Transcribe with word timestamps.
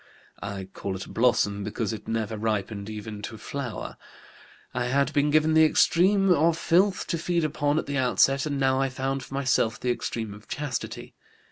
I 0.41 0.63
call 0.65 0.95
it 0.95 1.05
a 1.05 1.11
blossom 1.11 1.63
because 1.63 1.93
it 1.93 2.07
never 2.07 2.35
ripened 2.35 2.89
even 2.89 3.21
to 3.21 3.37
flower. 3.37 3.97
I 4.73 4.85
had 4.85 5.13
been 5.13 5.29
given 5.29 5.53
the 5.53 5.63
extreme 5.63 6.31
of 6.31 6.57
filth 6.57 7.05
to 7.05 7.19
feed 7.19 7.43
upon 7.43 7.77
at 7.77 7.85
the 7.85 7.99
outset, 7.99 8.47
and 8.47 8.59
now 8.59 8.81
I 8.81 8.89
found 8.89 9.21
for 9.21 9.35
myself 9.35 9.79
the 9.79 9.91
extreme 9.91 10.33
of 10.33 10.47
chastity. 10.47 11.13